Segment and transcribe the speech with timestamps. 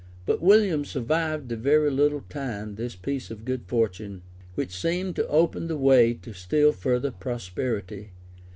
[0.25, 4.23] But William survived a very little time this piece of good fortune,
[4.55, 8.09] which seemed to open the way to still further prosperity.